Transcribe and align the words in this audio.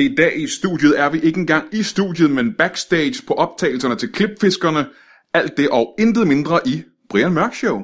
I 0.00 0.14
dag 0.14 0.40
i 0.40 0.46
studiet 0.46 1.00
er 1.00 1.10
vi 1.10 1.20
ikke 1.20 1.40
engang 1.40 1.64
i 1.72 1.82
studiet, 1.82 2.30
men 2.30 2.54
backstage 2.58 3.14
på 3.26 3.34
optagelserne 3.34 3.96
til 3.96 4.12
klipfiskerne. 4.12 4.86
Alt 5.34 5.56
det 5.56 5.68
og 5.68 5.94
intet 5.98 6.28
mindre 6.28 6.60
i 6.66 6.82
Brian 7.10 7.32
Mørk 7.32 7.54
Show. 7.54 7.82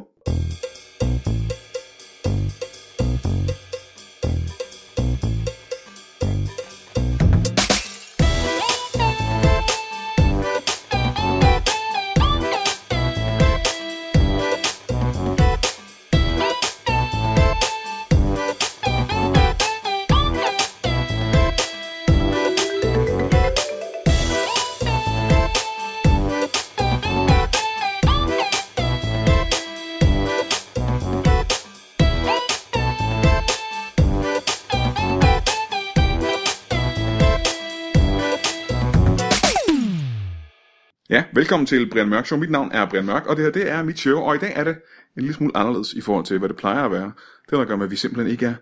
Ja, 41.10 41.24
velkommen 41.32 41.66
til 41.66 41.90
Brian 41.90 42.08
Mørk 42.08 42.26
Show. 42.26 42.38
Mit 42.38 42.50
navn 42.50 42.72
er 42.72 42.86
Brian 42.90 43.04
Mørk, 43.04 43.26
og 43.26 43.36
det 43.36 43.44
her 43.44 43.52
det 43.52 43.70
er 43.70 43.82
mit 43.82 43.98
show, 43.98 44.18
og 44.18 44.34
i 44.34 44.38
dag 44.38 44.52
er 44.56 44.64
det 44.64 44.76
en 45.16 45.22
lille 45.22 45.34
smule 45.34 45.56
anderledes 45.56 45.92
i 45.92 46.00
forhold 46.00 46.24
til, 46.24 46.38
hvad 46.38 46.48
det 46.48 46.56
plejer 46.56 46.84
at 46.84 46.90
være. 46.90 47.12
Det 47.50 47.52
har 47.52 47.58
at 47.58 47.66
gøre 47.66 47.76
med, 47.76 47.84
at 47.84 47.90
vi 47.90 47.96
simpelthen 47.96 48.32
ikke 48.32 48.46
er 48.46 48.54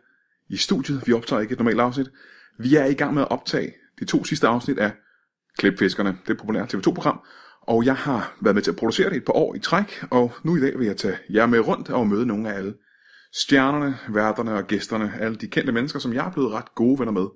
i 0.49 0.57
studiet. 0.57 1.03
Vi 1.07 1.13
optager 1.13 1.41
ikke 1.41 1.53
et 1.53 1.59
normalt 1.59 1.81
afsnit. 1.81 2.11
Vi 2.59 2.77
er 2.77 2.85
i 2.85 2.95
gang 2.95 3.15
med 3.15 3.23
at 3.23 3.31
optage 3.31 3.73
de 4.01 4.05
to 4.05 4.25
sidste 4.25 4.47
afsnit 4.47 4.79
af 4.79 4.93
Klipfiskerne, 5.59 6.19
det 6.27 6.39
populære 6.39 6.67
TV2-program, 6.75 7.21
og 7.63 7.85
jeg 7.85 7.97
har 7.97 8.37
været 8.41 8.55
med 8.55 8.63
til 8.63 8.71
at 8.71 8.77
producere 8.77 9.11
det 9.11 9.17
et 9.17 9.25
par 9.25 9.33
år 9.33 9.55
i 9.55 9.59
træk, 9.59 10.05
og 10.11 10.33
nu 10.43 10.57
i 10.57 10.61
dag 10.61 10.79
vil 10.79 10.87
jeg 10.87 10.97
tage 10.97 11.19
jer 11.31 11.47
med 11.47 11.61
rundt 11.61 11.91
og 11.91 12.07
møde 12.07 12.27
nogle 12.27 12.53
af 12.53 12.59
alle 12.59 12.75
stjernerne, 13.33 13.99
værterne 14.09 14.55
og 14.55 14.67
gæsterne, 14.67 15.13
alle 15.21 15.37
de 15.37 15.47
kendte 15.47 15.73
mennesker, 15.73 15.99
som 15.99 16.13
jeg 16.13 16.27
er 16.27 16.33
blevet 16.33 16.53
ret 16.53 16.75
gode 16.75 16.99
venner 16.99 17.13
med 17.13 17.27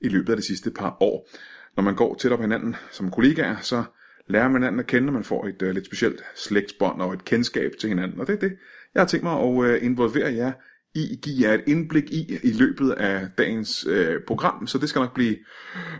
i 0.00 0.08
løbet 0.08 0.30
af 0.30 0.36
de 0.36 0.46
sidste 0.46 0.70
par 0.70 0.96
år. 1.00 1.28
Når 1.76 1.82
man 1.82 1.94
går 1.94 2.14
tæt 2.14 2.32
op 2.32 2.40
hinanden 2.40 2.76
som 2.90 3.10
kollegaer, 3.10 3.56
så 3.60 3.84
lærer 4.28 4.48
man 4.48 4.54
hinanden 4.62 4.80
at 4.80 4.86
kende, 4.86 5.08
og 5.08 5.12
man 5.12 5.24
får 5.24 5.46
et 5.46 5.62
uh, 5.62 5.68
lidt 5.68 5.86
specielt 5.86 6.20
slægtsbånd 6.34 7.02
og 7.02 7.12
et 7.14 7.24
kendskab 7.24 7.70
til 7.80 7.88
hinanden. 7.88 8.20
Og 8.20 8.26
det 8.26 8.32
er 8.34 8.38
det, 8.38 8.52
jeg 8.94 9.00
har 9.00 9.06
tænkt 9.06 9.24
mig 9.24 9.32
at 9.32 9.44
uh, 9.46 9.84
involvere 9.84 10.34
jer 10.34 10.52
i, 10.94 11.18
give 11.22 11.48
jer 11.48 11.54
et 11.54 11.62
indblik 11.66 12.10
i 12.10 12.38
i 12.42 12.52
løbet 12.52 12.90
af 12.90 13.28
dagens 13.38 13.86
uh, 13.86 14.14
program, 14.26 14.66
så 14.66 14.78
det 14.78 14.88
skal 14.88 15.00
nok 15.00 15.14
blive 15.14 15.36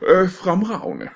uh, 0.03 0.29
fremragende. 0.29 1.09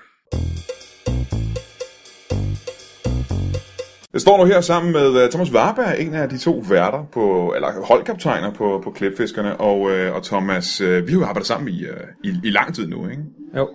Jeg 4.12 4.20
står 4.20 4.36
nu 4.38 4.44
her 4.44 4.60
sammen 4.60 4.92
med 4.92 5.24
uh, 5.24 5.30
Thomas 5.30 5.52
Warberg, 5.52 6.00
en 6.00 6.14
af 6.14 6.28
de 6.28 6.38
to 6.38 6.64
værter 6.68 7.04
på, 7.12 7.52
eller 7.56 7.86
holdkaptajner 7.86 8.52
på, 8.52 8.80
på 8.84 8.90
Klipfiskerne, 8.90 9.56
og, 9.56 9.80
uh, 9.80 10.14
og 10.16 10.22
Thomas, 10.22 10.80
uh, 10.80 10.88
vi 10.88 11.12
har 11.12 11.18
jo 11.18 11.24
arbejdet 11.24 11.46
sammen 11.46 11.68
i, 11.68 11.84
uh, 11.84 11.90
i, 12.24 12.28
i 12.44 12.50
lang 12.50 12.74
tid 12.74 12.86
nu, 12.86 13.08
ikke? 13.08 13.22
Jo. 13.56 13.68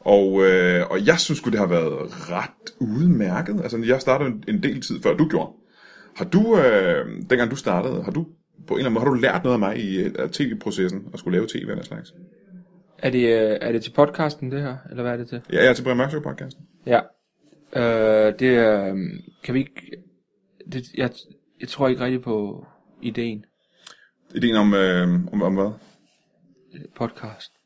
Og, 0.00 0.46
øh, 0.46 0.90
og 0.90 1.06
jeg 1.06 1.18
synes 1.18 1.40
det 1.40 1.58
har 1.58 1.66
været 1.66 2.30
ret 2.30 2.74
udmærket. 2.80 3.60
Altså, 3.62 3.78
jeg 3.86 4.00
startede 4.00 4.30
en, 4.30 4.44
en 4.48 4.62
del 4.62 4.80
tid 4.80 5.02
før 5.02 5.16
du 5.16 5.28
gjorde. 5.28 5.52
Har 6.16 6.24
du, 6.24 6.58
øh, 6.58 7.06
dengang 7.30 7.50
du 7.50 7.56
startede, 7.56 8.02
har 8.02 8.10
du 8.10 8.26
på 8.66 8.74
en 8.74 8.78
eller 8.78 8.90
anden 8.90 8.94
måde, 8.94 9.04
har 9.04 9.14
du 9.14 9.20
lært 9.20 9.44
noget 9.44 9.54
af 9.54 9.58
mig 9.58 9.78
i 9.78 10.06
uh, 10.06 10.30
tv-processen 10.30 11.08
og 11.12 11.18
skulle 11.18 11.38
lave 11.38 11.48
tv 11.48 11.68
eller 11.68 11.84
slags? 11.84 12.14
Er 12.98 13.10
det, 13.10 13.18
øh, 13.18 13.58
er 13.60 13.72
det 13.72 13.82
til 13.82 13.90
podcasten, 13.90 14.52
det 14.52 14.62
her? 14.62 14.76
Eller 14.90 15.02
hvad 15.02 15.12
er 15.12 15.16
det 15.16 15.28
til? 15.28 15.40
Ja, 15.52 15.58
jeg 15.58 15.70
er 15.70 15.72
til 15.72 15.82
Brian 15.82 15.96
Mørk 15.96 16.10
Show 16.10 16.22
podcasten. 16.22 16.64
Ja. 16.86 17.00
Øh, 17.76 18.34
det 18.38 18.48
er... 18.48 18.94
Øh, 18.94 18.96
kan 19.44 19.54
vi 19.54 19.58
ikke... 19.58 20.02
Det, 20.72 20.84
jeg, 20.94 21.10
jeg 21.60 21.68
tror 21.68 21.88
ikke 21.88 22.04
rigtig 22.04 22.22
på 22.22 22.66
ideen. 23.02 23.44
Ideen 24.34 24.56
om, 24.56 24.74
øh, 24.74 25.08
om, 25.32 25.42
om 25.42 25.54
hvad? 25.54 25.70
Podcast. 26.96 27.59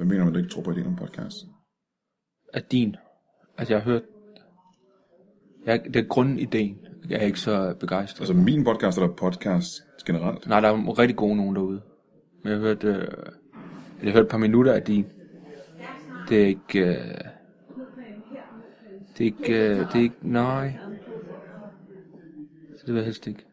Hvad 0.00 0.08
mener 0.08 0.26
at 0.26 0.32
du 0.34 0.38
ikke 0.38 0.50
tror 0.50 0.62
på 0.62 0.70
ideen 0.70 0.86
om 0.86 0.96
podcast? 0.96 1.46
At 2.52 2.72
din. 2.72 2.96
Altså, 3.58 3.74
jeg 3.74 3.82
har 3.82 3.90
hørt... 3.90 4.02
Jeg, 5.66 5.84
det 5.84 5.96
er 5.96 6.08
grundideen. 6.08 6.78
Jeg 7.08 7.20
er 7.20 7.24
ikke 7.24 7.40
så 7.40 7.74
begejstret. 7.80 8.20
Altså 8.20 8.34
min 8.34 8.64
podcast 8.64 8.98
eller 8.98 9.14
podcast 9.14 9.82
generelt? 10.06 10.46
Nej, 10.46 10.60
der 10.60 10.68
er 10.68 10.98
rigtig 10.98 11.16
gode 11.16 11.36
nogen 11.36 11.56
derude. 11.56 11.82
Men 12.42 12.52
jeg 12.52 12.60
har 12.60 12.66
hørt... 12.66 12.84
Øh, 12.84 13.08
jeg 14.02 14.12
har 14.12 14.12
hørt 14.12 14.24
et 14.24 14.30
par 14.30 14.38
minutter 14.38 14.72
af 14.72 14.82
din. 14.82 15.06
Det 16.28 16.42
er 16.42 16.46
ikke... 16.46 16.80
Øh, 16.80 17.18
det 19.18 19.20
er 19.20 19.24
ikke... 19.24 19.70
Øh, 19.70 19.78
det 19.78 19.94
er 19.94 20.02
ikke... 20.02 20.16
Nej. 20.22 20.78
Så 22.76 22.82
det 22.86 22.94
vil 22.94 23.00
jeg 23.00 23.04
helst 23.04 23.26
ikke. 23.26 23.46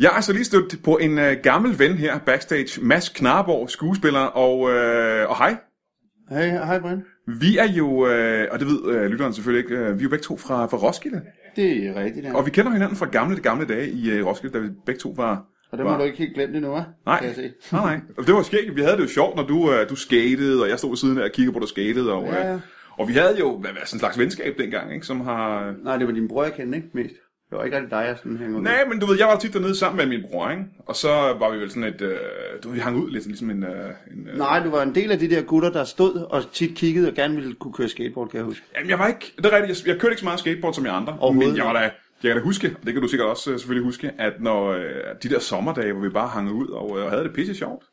Jeg 0.00 0.10
er 0.16 0.20
så 0.20 0.32
lige 0.32 0.44
stødt 0.44 0.82
på 0.84 0.96
en 0.96 1.18
øh, 1.18 1.36
gammel 1.42 1.78
ven 1.78 1.92
her 1.94 2.18
backstage, 2.18 2.80
Mads 2.84 3.08
Knarborg, 3.08 3.70
skuespiller, 3.70 4.20
og, 4.20 4.70
øh, 4.70 5.30
og 5.30 5.38
hej. 5.38 5.56
Hej, 6.30 6.48
hej 6.48 6.80
Brian. 6.80 7.04
Vi 7.26 7.58
er 7.58 7.68
jo, 7.68 8.06
øh, 8.06 8.48
og 8.50 8.58
det 8.58 8.66
ved 8.68 8.94
øh, 8.94 9.06
lytteren 9.10 9.32
selvfølgelig 9.32 9.64
ikke, 9.70 9.84
øh, 9.84 9.94
vi 9.94 10.00
er 10.00 10.02
jo 10.02 10.08
begge 10.08 10.22
to 10.22 10.36
fra, 10.36 10.66
fra 10.66 10.76
Roskilde. 10.76 11.22
Det 11.56 11.86
er 11.86 11.94
rigtigt, 12.04 12.26
ja. 12.26 12.36
Og 12.36 12.46
vi 12.46 12.50
kender 12.50 12.72
hinanden 12.72 12.96
fra 12.96 13.06
gamle, 13.06 13.36
de 13.36 13.40
gamle 13.40 13.66
dage 13.66 13.90
i 13.90 14.10
øh, 14.10 14.26
Roskilde, 14.26 14.54
da 14.54 14.58
vi 14.58 14.68
begge 14.86 14.98
to 15.00 15.14
var... 15.16 15.44
Og 15.72 15.78
det 15.78 15.84
var... 15.86 15.92
må 15.92 15.98
du 15.98 16.04
ikke 16.04 16.18
helt 16.18 16.34
glemme 16.34 16.54
det 16.54 16.62
nu, 16.62 16.76
hva'? 16.76 16.82
Nej, 17.06 17.18
Kan 17.18 17.26
jeg 17.28 17.34
se. 17.34 17.52
nej, 17.76 17.82
nej. 17.84 18.00
Og 18.18 18.26
det 18.26 18.34
var 18.34 18.42
skægt. 18.42 18.76
Vi 18.76 18.80
havde 18.80 18.96
det 18.96 19.02
jo 19.02 19.08
sjovt, 19.08 19.36
når 19.36 19.46
du, 19.46 19.72
øh, 19.72 19.88
du 19.88 19.96
skatede, 19.96 20.62
og 20.62 20.68
jeg 20.68 20.78
stod 20.78 20.90
ved 20.90 20.96
siden 20.96 21.18
af 21.18 21.22
og 21.22 21.30
kiggede 21.32 21.52
på, 21.52 21.58
at 21.58 21.62
du 21.62 21.66
skatede. 21.68 22.12
Og, 22.12 22.24
Ja, 22.26 22.46
ja. 22.48 22.54
øh, 22.54 22.60
og 22.98 23.08
vi 23.08 23.12
havde 23.12 23.36
jo 23.38 23.58
hvad, 23.58 23.70
hvad, 23.70 23.82
sådan 23.84 23.96
en 23.96 24.00
slags 24.00 24.18
venskab 24.18 24.54
dengang, 24.58 24.94
ikke, 24.94 25.06
som 25.06 25.20
har... 25.20 25.74
Nej, 25.84 25.96
det 25.96 26.06
var 26.06 26.12
din 26.12 26.28
bror, 26.28 26.44
jeg 26.44 26.52
kendte, 26.54 26.76
ikke? 26.76 26.88
Mest. 26.94 27.14
Det 27.50 27.58
var 27.58 27.64
ikke 27.64 27.76
rigtig 27.76 27.90
dig, 27.90 28.04
jeg 28.08 28.16
sådan 28.18 28.36
hænger. 28.36 28.60
Nej, 28.60 28.84
men 28.88 29.00
du 29.00 29.06
ved, 29.06 29.18
jeg 29.18 29.26
var 29.26 29.38
tit 29.38 29.52
dernede 29.52 29.74
sammen 29.74 29.96
med 29.96 30.18
min 30.18 30.26
bror, 30.30 30.50
ikke? 30.50 30.62
Og 30.86 30.96
så 30.96 31.08
var 31.08 31.50
vi 31.50 31.58
vel 31.58 31.70
sådan 31.70 31.84
et... 31.84 32.00
Øh, 32.00 32.18
du 32.62 32.68
ved, 32.68 32.74
vi 32.74 32.80
hang 32.80 32.96
ud 32.96 33.10
lidt, 33.10 33.26
ligesom 33.26 33.50
en... 33.50 33.62
Øh, 33.62 33.70
en 34.12 34.28
øh, 34.32 34.38
Nej, 34.38 34.62
du 34.64 34.70
var 34.70 34.82
en 34.82 34.94
del 34.94 35.12
af 35.12 35.18
de 35.18 35.30
der 35.30 35.42
gutter, 35.42 35.70
der 35.70 35.84
stod 35.84 36.14
og 36.14 36.52
tit 36.52 36.76
kiggede 36.76 37.08
og 37.08 37.14
gerne 37.14 37.34
ville 37.34 37.54
kunne 37.54 37.72
køre 37.72 37.88
skateboard, 37.88 38.28
kan 38.28 38.38
jeg 38.38 38.44
huske. 38.44 38.66
Jamen, 38.76 38.90
jeg 38.90 38.98
var 38.98 39.06
ikke... 39.06 39.32
Det 39.36 39.46
er 39.46 39.56
rigtigt, 39.56 39.86
jeg, 39.86 39.92
jeg 39.92 40.00
kørte 40.00 40.12
ikke 40.12 40.20
så 40.20 40.26
meget 40.26 40.40
skateboard 40.40 40.74
som 40.74 40.86
jeg 40.86 40.94
andre. 40.94 41.32
Men 41.34 41.56
jeg 41.56 41.64
var 41.64 41.72
da... 41.72 41.90
Jeg 42.22 42.28
kan 42.30 42.36
da 42.36 42.42
huske, 42.42 42.76
og 42.80 42.86
det 42.86 42.92
kan 42.92 43.02
du 43.02 43.08
sikkert 43.08 43.28
også 43.28 43.50
øh, 43.52 43.58
selvfølgelig 43.58 43.84
huske, 43.84 44.12
at 44.18 44.32
når 44.40 44.72
øh, 44.72 44.82
de 45.22 45.28
der 45.28 45.38
sommerdage, 45.38 45.92
hvor 45.92 46.02
vi 46.02 46.08
bare 46.08 46.28
hang 46.28 46.52
ud 46.52 46.68
og, 46.68 46.98
øh, 46.98 47.04
og 47.04 47.10
havde 47.10 47.24
det 47.24 47.32
pisse 47.32 47.54
sjovt. 47.54 47.84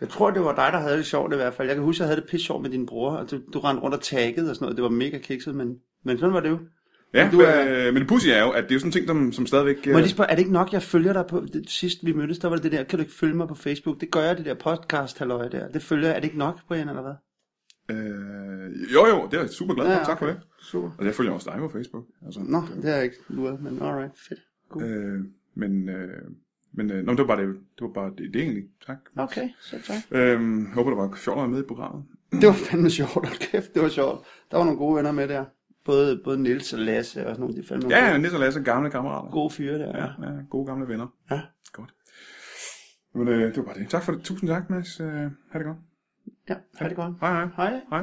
Jeg 0.00 0.08
tror, 0.08 0.30
det 0.30 0.44
var 0.44 0.54
dig, 0.54 0.68
der 0.72 0.78
havde 0.78 0.96
det 0.96 1.06
sjovt 1.06 1.32
i 1.32 1.36
hvert 1.36 1.54
fald. 1.54 1.68
Jeg 1.68 1.76
kan 1.76 1.84
huske, 1.84 1.96
at 1.96 2.00
jeg 2.00 2.08
havde 2.08 2.20
det 2.20 2.30
pisse 2.30 2.46
sjovt 2.46 2.62
med 2.62 2.70
din 2.70 2.86
bror, 2.86 3.10
og 3.10 3.30
du, 3.30 3.40
du 3.52 3.58
rendte 3.58 3.82
rundt 3.82 3.96
og 3.96 4.02
taggede 4.02 4.50
og 4.50 4.56
sådan 4.56 4.64
noget. 4.64 4.76
Det 4.76 4.82
var 4.82 4.90
mega 4.90 5.18
kikset, 5.18 5.54
men, 5.54 5.76
men 6.04 6.18
sådan 6.18 6.34
var 6.34 6.40
det 6.40 6.50
jo. 6.50 6.58
Ja, 7.14 7.24
Men 7.24 7.32
du 7.32 7.36
men, 7.38 7.46
er- 7.46 7.86
øh, 7.88 7.92
men 7.94 8.00
det 8.02 8.08
pussy 8.08 8.28
er 8.28 8.42
jo, 8.42 8.50
at 8.50 8.64
det 8.64 8.70
er 8.70 8.74
jo 8.74 8.78
sådan 8.78 8.88
en 8.88 8.92
ting, 8.92 9.06
som, 9.08 9.32
som 9.32 9.46
stadigvæk... 9.46 9.76
Øh, 9.76 9.86
Må 9.86 9.92
jeg 9.92 10.00
lige 10.02 10.10
spørge, 10.10 10.30
er 10.30 10.34
det 10.34 10.38
ikke 10.42 10.52
nok, 10.52 10.72
jeg 10.72 10.82
følger 10.82 11.12
dig 11.12 11.24
på... 11.26 11.40
Det, 11.52 11.70
sidst 11.70 12.06
vi 12.06 12.12
mødtes, 12.12 12.38
der 12.38 12.48
var 12.48 12.56
det 12.56 12.62
det 12.64 12.72
der, 12.72 12.82
kan 12.84 12.98
du 12.98 13.02
ikke 13.02 13.14
følge 13.14 13.34
mig 13.34 13.48
på 13.48 13.54
Facebook? 13.54 14.00
Det 14.00 14.10
gør 14.10 14.20
jeg, 14.20 14.36
det 14.36 14.44
der 14.44 14.54
podcast 14.54 15.18
halløj 15.18 15.48
der. 15.48 15.68
Det 15.68 15.82
følger 15.82 16.08
jeg. 16.08 16.16
Er 16.16 16.20
det 16.20 16.24
ikke 16.26 16.38
nok, 16.38 16.58
Brian, 16.68 16.88
eller 16.88 17.02
hvad? 17.02 17.14
øh, 17.96 18.92
jo, 18.94 19.06
jo, 19.06 19.26
det 19.30 19.36
er 19.36 19.40
jeg 19.40 19.50
super 19.50 19.74
glad 19.74 19.86
for. 19.86 19.92
Ja, 19.92 19.98
Ja, 19.98 20.04
tak 20.04 20.18
for 20.18 20.26
okay. 20.26 20.34
det. 20.34 20.42
Super. 20.60 20.90
Og 20.98 21.04
jeg 21.04 21.14
følger 21.14 21.32
også 21.32 21.50
dig 21.52 21.58
på 21.60 21.68
Facebook. 21.68 22.04
Altså, 22.26 22.40
Nå, 22.48 22.62
det 22.76 22.84
har 22.84 22.94
jeg 22.96 23.04
ikke 23.04 23.16
luret, 23.28 23.60
men 23.62 23.82
alright, 23.82 24.12
fedt. 24.28 24.40
Cool. 24.70 24.84
øh, 24.84 25.20
men... 25.54 25.88
Øh, 25.88 26.08
men 26.74 26.90
øh, 26.90 27.04
nå, 27.04 27.12
det 27.12 27.18
var 27.18 27.26
bare 27.26 27.40
det, 27.46 27.48
det, 27.48 27.80
var 27.80 27.88
bare 27.92 28.10
det, 28.18 28.34
det 28.34 28.42
egentlig. 28.42 28.64
Tak. 28.86 28.96
Okay, 29.16 29.48
så 29.60 29.76
tak. 29.86 29.96
Øhm, 30.10 30.66
håber, 30.72 30.90
det 30.90 30.96
var 30.98 31.34
være 31.36 31.48
med 31.48 31.58
i 31.60 31.66
programmet. 31.68 32.04
Det 32.32 32.46
var 32.46 32.52
fandme 32.52 32.90
sjovt, 32.90 33.28
kæft, 33.40 33.74
det 33.74 33.82
var 33.82 33.88
sjovt. 33.88 34.26
Der 34.50 34.56
var 34.56 34.64
nogle 34.64 34.78
gode 34.78 34.96
venner 34.96 35.12
med 35.12 35.28
der. 35.28 35.44
Både, 35.88 36.20
både 36.24 36.42
Nils 36.42 36.72
og 36.72 36.78
Lasse 36.78 37.26
og 37.26 37.36
sådan 37.36 37.40
nogle, 37.40 37.80
de 37.82 37.88
Ja, 37.90 38.04
ja, 38.04 38.10
gode, 38.10 38.22
Nils 38.22 38.34
og 38.34 38.40
Lasse, 38.40 38.60
gamle 38.60 38.90
kammerater. 38.90 39.30
gode 39.30 39.50
fyre 39.50 39.78
der. 39.78 39.98
Ja, 39.98 40.04
ja, 40.04 40.32
gode 40.50 40.66
gamle 40.66 40.88
venner. 40.88 41.06
Ja. 41.30 41.40
Godt. 41.72 41.94
Men 43.14 43.28
øh, 43.28 43.40
det 43.40 43.56
var 43.56 43.62
bare 43.62 43.74
det. 43.78 43.88
Tak 43.90 44.02
for 44.02 44.12
det. 44.12 44.22
Tusind 44.22 44.50
tak, 44.50 44.70
Mads. 44.70 45.00
Øh, 45.00 45.06
ha' 45.06 45.58
det 45.58 45.64
godt. 45.66 45.76
ja, 46.48 46.54
ha' 46.78 46.88
det 46.88 46.96
godt. 46.96 47.14
Hej, 47.20 47.32
hej. 47.32 47.48
Hej. 47.56 47.80
Hej. 47.90 48.02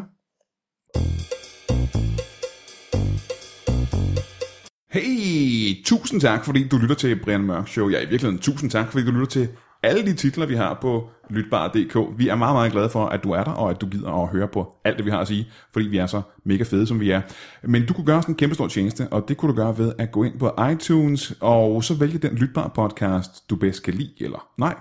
Hey, 4.90 5.84
tusind 5.86 6.22
tak, 6.22 6.46
fordi 6.46 6.68
du 6.68 6.78
lytter 6.78 6.96
til 6.96 7.20
Brian 7.24 7.44
Mørk 7.44 7.68
Show. 7.68 7.90
Ja, 7.90 7.98
i 7.98 8.10
virkeligheden 8.10 8.40
tusind 8.40 8.72
tak, 8.72 8.92
fordi 8.92 9.06
du 9.06 9.12
lytter 9.12 9.26
til 9.28 9.50
alle 9.84 10.06
de 10.06 10.14
titler, 10.14 10.46
vi 10.46 10.56
har 10.56 10.78
på 10.82 11.10
lytbar.dk. 11.30 12.20
Vi 12.20 12.28
er 12.28 12.36
meget, 12.36 12.56
meget 12.56 12.72
glade 12.72 12.90
for, 12.90 13.06
at 13.06 13.24
du 13.24 13.32
er 13.32 13.44
der, 13.44 13.52
og 13.52 13.70
at 13.70 13.82
du 13.82 13.88
gider 13.88 14.24
at 14.24 14.28
høre 14.28 14.48
på 14.48 14.76
alt 14.84 14.98
det, 14.98 15.06
vi 15.06 15.12
har 15.12 15.20
at 15.20 15.28
sige, 15.28 15.48
fordi 15.74 15.88
vi 15.88 15.98
er 15.98 16.06
så 16.06 16.22
mega 16.44 16.64
fede, 16.64 16.88
som 16.88 17.00
vi 17.00 17.12
er. 17.12 17.22
Men 17.64 17.86
du 17.86 17.94
kunne 17.94 18.06
gøre 18.06 18.18
os 18.18 18.26
en 18.26 18.36
kæmpe 18.36 18.56
stor 18.56 18.68
tjeneste, 18.68 19.08
og 19.12 19.26
det 19.28 19.38
kunne 19.38 19.52
du 19.52 19.56
gøre 19.56 19.78
ved 19.78 19.94
at 19.98 20.12
gå 20.12 20.24
ind 20.24 20.40
på 20.40 20.52
iTunes, 20.72 21.34
og 21.42 21.84
så 21.84 21.94
vælge 21.94 22.18
den 22.18 22.36
lytbar 22.36 22.68
podcast, 22.68 23.50
du 23.50 23.56
bedst 23.56 23.84
kan 23.84 23.94
lide, 23.94 24.14
eller 24.20 24.48
nej, 24.58 24.76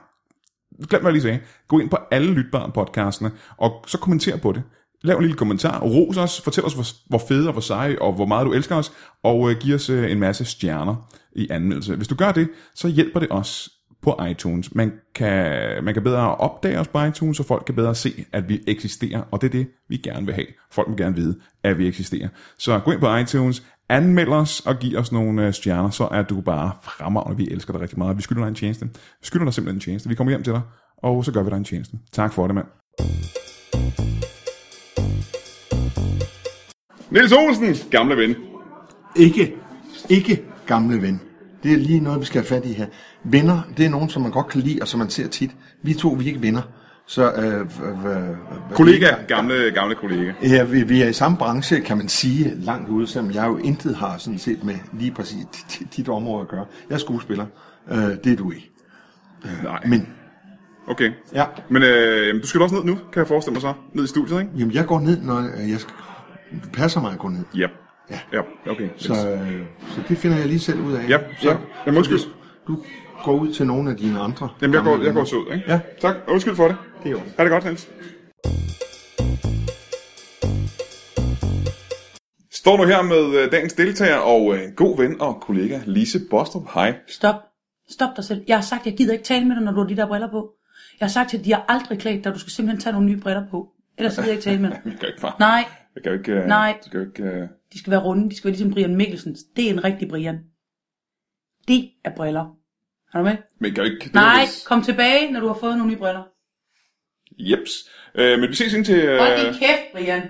glem 0.88 1.02
hvad 1.02 1.10
jeg 1.10 1.12
lige 1.12 1.22
sagde. 1.22 1.40
Gå 1.68 1.78
ind 1.78 1.90
på 1.90 1.96
alle 2.10 2.32
lytbare 2.32 2.70
podcastene, 2.74 3.30
og 3.56 3.84
så 3.86 3.98
kommenter 3.98 4.36
på 4.36 4.52
det. 4.52 4.62
Lav 5.02 5.16
en 5.16 5.22
lille 5.22 5.36
kommentar, 5.36 5.80
ros 5.80 6.16
os, 6.16 6.40
fortæl 6.40 6.64
os, 6.64 6.74
hvor, 6.74 6.84
hvor 7.08 7.22
fede 7.28 7.46
og 7.48 7.52
hvor 7.52 7.60
seje, 7.60 7.98
og 7.98 8.12
hvor 8.12 8.26
meget 8.26 8.46
du 8.46 8.52
elsker 8.52 8.76
os, 8.76 8.92
og 9.22 9.50
øh, 9.50 9.56
giv 9.58 9.74
os 9.74 9.90
øh, 9.90 10.12
en 10.12 10.20
masse 10.20 10.44
stjerner 10.44 11.10
i 11.32 11.48
anmeldelse. 11.50 11.96
Hvis 11.96 12.08
du 12.08 12.14
gør 12.14 12.32
det, 12.32 12.48
så 12.74 12.88
hjælper 12.88 13.20
det 13.20 13.28
os 13.30 13.70
på 14.04 14.24
iTunes. 14.30 14.74
Man 14.74 14.92
kan, 15.14 15.84
man 15.84 15.94
kan 15.94 16.02
bedre 16.02 16.36
opdage 16.36 16.80
os 16.80 16.88
på 16.88 17.04
iTunes, 17.04 17.36
så 17.36 17.42
folk 17.42 17.64
kan 17.66 17.74
bedre 17.74 17.94
se, 17.94 18.24
at 18.32 18.48
vi 18.48 18.60
eksisterer, 18.66 19.22
og 19.30 19.40
det 19.40 19.46
er 19.46 19.50
det, 19.50 19.66
vi 19.88 19.96
gerne 19.96 20.26
vil 20.26 20.34
have. 20.34 20.46
Folk 20.70 20.88
må 20.88 20.96
gerne 20.96 21.16
vide, 21.16 21.38
at 21.62 21.78
vi 21.78 21.88
eksisterer. 21.88 22.28
Så 22.58 22.78
gå 22.78 22.90
ind 22.90 23.00
på 23.00 23.16
iTunes, 23.16 23.62
anmeld 23.88 24.28
os 24.28 24.60
og 24.60 24.78
giv 24.78 24.98
os 24.98 25.12
nogle 25.12 25.46
øh, 25.46 25.52
stjerner, 25.52 25.90
så 25.90 26.08
er 26.10 26.22
du 26.22 26.40
bare 26.40 26.72
fremragende. 26.82 27.36
Vi 27.36 27.48
elsker 27.50 27.72
dig 27.72 27.82
rigtig 27.82 27.98
meget. 27.98 28.16
Vi 28.16 28.22
skylder 28.22 28.42
dig 28.42 28.48
en 28.48 28.54
tjeneste. 28.54 28.86
Vi 29.20 29.26
skylder 29.26 29.44
dig 29.44 29.54
simpelthen 29.54 29.76
en 29.76 29.80
tjeneste. 29.80 30.08
Vi 30.08 30.14
kommer 30.14 30.30
hjem 30.30 30.42
til 30.42 30.52
dig, 30.52 30.62
og 30.98 31.24
så 31.24 31.32
gør 31.32 31.42
vi 31.42 31.50
dig 31.50 31.56
en 31.56 31.64
tjeneste. 31.64 31.96
Tak 32.12 32.32
for 32.32 32.46
det, 32.46 32.54
mand. 32.54 32.66
Niels 37.10 37.32
Olsen, 37.32 37.90
gamle 37.90 38.16
ven. 38.16 38.36
Ikke, 39.16 39.54
ikke 40.10 40.42
gamle 40.66 41.02
ven. 41.02 41.20
Det 41.64 41.72
er 41.72 41.76
lige 41.76 42.00
noget, 42.00 42.20
vi 42.20 42.24
skal 42.24 42.40
have 42.40 42.48
fat 42.48 42.64
i 42.64 42.72
her. 42.72 42.86
Venner, 43.24 43.60
det 43.76 43.86
er 43.86 43.90
nogen, 43.90 44.08
som 44.08 44.22
man 44.22 44.30
godt 44.30 44.48
kan 44.48 44.60
lide, 44.60 44.78
og 44.82 44.88
som 44.88 44.98
man 44.98 45.10
ser 45.10 45.28
tit. 45.28 45.50
Vi 45.82 45.94
to, 45.94 46.08
vi 46.08 46.24
er 46.24 46.28
ikke 46.28 46.42
venner. 46.42 46.62
Så, 47.06 47.32
øh, 47.32 47.44
øh, 47.44 48.30
øh, 48.30 48.36
Kollega, 48.74 49.14
gamle, 49.28 49.70
gamle 49.74 49.94
kollega. 49.94 50.32
Ja, 50.42 50.64
vi, 50.64 50.82
vi 50.82 51.02
er 51.02 51.08
i 51.08 51.12
samme 51.12 51.38
branche, 51.38 51.80
kan 51.80 51.96
man 51.96 52.08
sige, 52.08 52.54
langt 52.56 52.88
ude, 52.88 53.06
selvom 53.06 53.30
jeg 53.30 53.46
jo 53.46 53.56
intet 53.56 53.96
har 53.96 54.18
sådan 54.18 54.38
set 54.38 54.64
med 54.64 54.74
lige 54.92 55.10
præcis 55.10 55.44
dit, 55.96 56.08
område 56.08 56.40
at 56.40 56.48
gøre. 56.48 56.66
Jeg 56.88 56.94
er 56.94 56.98
skuespiller. 56.98 57.46
Øh, 57.90 57.98
det 57.98 58.32
er 58.32 58.36
du 58.36 58.50
ikke. 58.50 58.70
Nej, 59.62 59.80
Men 59.86 60.08
okay. 60.86 61.12
ja, 61.32 61.44
Men 61.68 61.82
øh, 61.82 62.42
du 62.42 62.46
skal 62.46 62.62
også 62.62 62.74
ned 62.74 62.84
nu, 62.84 62.94
kan 62.94 63.20
jeg 63.20 63.28
forestille 63.28 63.52
mig 63.52 63.62
så. 63.62 63.72
Ned 63.92 64.04
i 64.04 64.08
studiet, 64.08 64.40
ikke? 64.40 64.52
jamen, 64.58 64.74
jeg 64.74 64.86
går 64.86 65.00
ned, 65.00 65.22
når 65.22 65.38
øh, 65.38 65.70
jeg 65.70 65.80
skal, 65.80 65.94
det 66.50 66.72
passer 66.72 67.00
mig 67.00 67.12
at 67.12 67.18
gå 67.18 67.28
ned. 67.28 67.44
Ja. 67.56 67.66
Ja. 68.10 68.18
Ja, 68.32 68.70
okay. 68.70 68.88
Så, 68.96 69.12
øh, 69.12 69.62
så 69.88 70.00
det 70.08 70.18
finder 70.18 70.36
jeg 70.36 70.46
lige 70.46 70.58
selv 70.58 70.80
ud 70.80 70.92
af. 70.92 71.08
Ja, 71.08 71.18
så, 71.40 71.48
ja. 71.50 71.56
Jamen, 71.86 71.98
undskyld. 71.98 72.18
så 72.18 72.26
hvis 72.26 72.34
Du 72.66 72.82
går 73.24 73.32
ud 73.32 73.52
til 73.52 73.66
nogle 73.66 73.90
af 73.90 73.96
dine 73.96 74.20
andre. 74.20 74.48
Jamen, 74.62 74.74
jeg 74.74 74.82
går, 74.82 75.02
jeg 75.04 75.14
går 75.14 75.24
så 75.24 75.36
ud, 75.36 75.52
ikke? 75.54 75.64
Ja. 75.72 75.80
Tak, 76.00 76.16
undskyld 76.28 76.56
for 76.56 76.68
det. 76.68 76.76
Det 77.02 77.06
er 77.08 77.10
jo. 77.10 77.20
Er 77.38 77.44
det 77.44 77.50
godt, 77.50 77.64
Niels? 77.64 77.88
Står 82.52 82.76
nu 82.76 82.84
her 82.84 83.02
med 83.02 83.42
øh, 83.42 83.52
dagens 83.52 83.72
deltager 83.72 84.16
og 84.16 84.54
øh, 84.54 84.60
god 84.76 84.96
ven 84.96 85.20
og 85.20 85.40
kollega 85.40 85.80
Lise 85.86 86.20
Bostrup. 86.30 86.62
Hej. 86.74 86.94
Stop. 87.08 87.34
Stop 87.90 88.10
dig 88.16 88.24
selv. 88.24 88.44
Jeg 88.48 88.56
har 88.56 88.62
sagt, 88.62 88.80
at 88.80 88.86
jeg 88.86 88.94
gider 88.96 89.12
ikke 89.12 89.24
tale 89.24 89.44
med 89.44 89.56
dig, 89.56 89.64
når 89.64 89.72
du 89.72 89.78
har 89.80 89.86
de 89.86 89.96
der 89.96 90.06
briller 90.06 90.30
på. 90.30 90.50
Jeg 91.00 91.06
har 91.06 91.10
sagt 91.10 91.30
til 91.30 91.38
dig, 91.38 91.42
at 91.42 91.46
de 91.46 91.52
har 91.52 91.64
aldrig 91.78 91.98
klædt 91.98 92.24
dig. 92.24 92.34
Du 92.34 92.38
skal 92.38 92.50
simpelthen 92.52 92.80
tage 92.80 92.92
nogle 92.92 93.06
nye 93.08 93.16
briller 93.20 93.42
på. 93.50 93.68
Ellers 93.98 94.14
gider 94.14 94.22
jeg 94.28 94.32
ikke 94.32 94.44
tale 94.44 94.60
med 94.62 94.70
dig. 94.70 94.80
Jeg 94.84 94.92
kan 95.00 95.08
ikke 95.08 95.20
bare. 95.20 95.32
Nej, 95.38 95.64
Jeg 95.94 96.02
kan 96.02 96.12
jo 96.12 96.18
ikke... 96.18 96.32
Øh, 96.32 96.46
Nej. 96.46 96.66
Jeg 96.84 96.90
kan 96.90 97.00
jo 97.00 97.06
ikke... 97.06 97.22
Øh... 97.22 97.48
de 97.74 97.78
skal 97.78 97.90
være 97.90 98.00
runde. 98.00 98.30
De 98.30 98.36
skal 98.36 98.44
være 98.48 98.52
ligesom 98.52 98.72
Brian 98.72 98.96
Mikkelsen. 98.96 99.36
Det 99.56 99.66
er 99.66 99.70
en 99.70 99.84
rigtig 99.84 100.08
Brian. 100.08 100.38
Det 101.68 101.90
er 102.04 102.10
briller. 102.16 102.44
Er 103.14 103.18
du 103.18 103.24
med? 103.24 103.36
Men 103.60 103.66
jeg 103.68 103.74
kan 103.74 103.84
ikke... 103.84 104.04
det 104.04 104.14
Nej, 104.14 104.40
vist- 104.40 104.66
kom 104.66 104.82
tilbage, 104.82 105.30
når 105.32 105.40
du 105.40 105.46
har 105.46 105.54
fået 105.54 105.76
nogle 105.78 105.92
nye 105.92 105.98
briller. 105.98 106.22
Jeps. 107.38 107.70
Øh, 108.14 108.38
men 108.38 108.50
vi 108.50 108.54
ses 108.54 108.72
indtil... 108.74 108.98
Øh... 108.98 109.18
Hold 109.18 109.44
din 109.44 109.54
kæft, 109.60 109.92
Brian. 109.92 110.22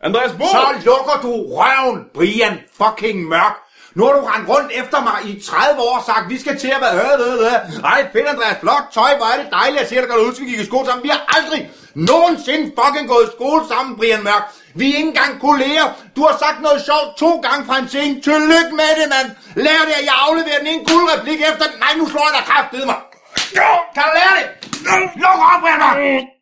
Andreas 0.00 0.32
Bo! 0.32 0.44
Så 0.44 0.64
lukker 0.84 1.16
du 1.22 1.32
røven, 1.56 2.04
Brian 2.14 2.58
fucking 2.72 3.28
mørk. 3.28 3.56
Nu 3.96 4.04
har 4.06 4.12
du 4.12 4.20
rendt 4.30 4.48
rundt 4.52 4.70
efter 4.80 4.98
mig 5.08 5.18
i 5.30 5.32
30 5.40 5.80
år 5.88 5.96
og 6.00 6.04
sagt, 6.10 6.24
vi 6.28 6.38
skal 6.44 6.54
til 6.58 6.72
at 6.76 6.80
være 6.86 6.96
øh, 7.06 7.26
øh, 7.26 7.46
øh. 7.46 7.92
Ej, 7.92 8.00
fedt 8.12 8.26
Andreas, 8.32 8.58
flot 8.60 8.86
tøj, 8.96 9.12
hvor 9.18 9.28
er 9.32 9.38
det 9.42 9.48
dejligt 9.60 9.80
at 9.82 9.88
se 9.88 9.94
dig, 10.00 10.08
kan 10.08 10.16
du 10.18 10.32
vi 10.40 10.44
gik 10.50 10.60
i 10.60 10.66
skole 10.70 10.86
sammen. 10.86 11.02
Vi 11.06 11.12
har 11.16 11.22
aldrig 11.36 11.60
nogensinde 12.10 12.64
fucking 12.78 13.06
gået 13.12 13.24
i 13.28 13.30
skole 13.36 13.62
sammen, 13.72 13.90
Brian 13.98 14.22
Mørk. 14.28 14.44
Vi 14.78 14.84
er 14.92 14.96
ikke 14.96 15.12
engang 15.14 15.32
kolleger. 15.46 15.86
Du 16.16 16.20
har 16.26 16.34
sagt 16.44 16.58
noget 16.66 16.80
sjovt 16.88 17.10
to 17.22 17.30
gange 17.46 17.62
fra 17.68 17.76
en 17.82 17.88
scene. 17.92 18.14
Tillykke 18.26 18.72
med 18.80 18.90
det, 19.00 19.06
mand. 19.14 19.28
Lær 19.66 19.82
det, 19.88 19.94
at 20.00 20.04
jeg 20.10 20.16
afleverer 20.26 20.60
den 20.62 20.68
ene 20.72 20.84
guldreplik 20.90 21.40
efter 21.50 21.64
den. 21.70 21.76
Nej, 21.84 21.92
nu 22.00 22.04
slår 22.12 22.24
jeg 22.28 22.34
dig 22.38 22.44
kraft 22.50 22.68
mig. 22.90 23.00
Kan 23.94 24.02
du 24.08 24.12
lære 24.18 24.34
det? 24.38 24.46
Luk 25.22 25.38
op, 25.50 25.60
Brian 25.62 25.80
Mørk. 25.84 26.41